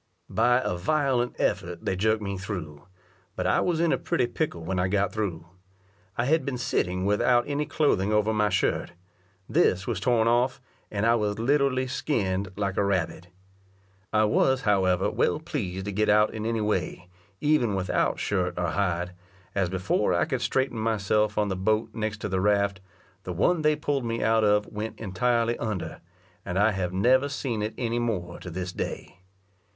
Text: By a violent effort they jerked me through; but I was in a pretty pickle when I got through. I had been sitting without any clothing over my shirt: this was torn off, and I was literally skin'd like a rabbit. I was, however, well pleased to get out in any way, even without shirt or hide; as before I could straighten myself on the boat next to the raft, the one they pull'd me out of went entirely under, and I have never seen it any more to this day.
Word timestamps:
By 0.31 0.63
a 0.65 0.75
violent 0.77 1.35
effort 1.37 1.85
they 1.85 1.95
jerked 1.95 2.23
me 2.23 2.35
through; 2.35 2.87
but 3.35 3.45
I 3.45 3.59
was 3.61 3.79
in 3.79 3.91
a 3.91 3.99
pretty 3.99 4.25
pickle 4.25 4.63
when 4.63 4.79
I 4.79 4.87
got 4.87 5.13
through. 5.13 5.45
I 6.17 6.25
had 6.25 6.43
been 6.43 6.57
sitting 6.57 7.05
without 7.05 7.47
any 7.47 7.67
clothing 7.67 8.11
over 8.11 8.33
my 8.33 8.49
shirt: 8.49 8.93
this 9.47 9.85
was 9.85 9.99
torn 9.99 10.27
off, 10.27 10.59
and 10.89 11.05
I 11.05 11.13
was 11.13 11.37
literally 11.37 11.85
skin'd 11.85 12.47
like 12.55 12.77
a 12.77 12.83
rabbit. 12.83 13.27
I 14.11 14.23
was, 14.23 14.61
however, 14.61 15.11
well 15.11 15.39
pleased 15.39 15.85
to 15.85 15.91
get 15.91 16.09
out 16.09 16.33
in 16.33 16.47
any 16.47 16.61
way, 16.61 17.07
even 17.39 17.75
without 17.75 18.17
shirt 18.17 18.55
or 18.57 18.69
hide; 18.71 19.11
as 19.53 19.69
before 19.69 20.15
I 20.15 20.25
could 20.25 20.41
straighten 20.41 20.79
myself 20.79 21.37
on 21.37 21.49
the 21.49 21.55
boat 21.55 21.93
next 21.93 22.21
to 22.21 22.27
the 22.27 22.41
raft, 22.41 22.81
the 23.21 23.33
one 23.33 23.61
they 23.61 23.75
pull'd 23.75 24.03
me 24.05 24.23
out 24.23 24.43
of 24.43 24.65
went 24.65 24.99
entirely 24.99 25.59
under, 25.59 26.01
and 26.43 26.57
I 26.57 26.71
have 26.71 26.91
never 26.91 27.29
seen 27.29 27.61
it 27.61 27.75
any 27.77 27.99
more 27.99 28.39
to 28.39 28.49
this 28.49 28.73
day. 28.73 29.19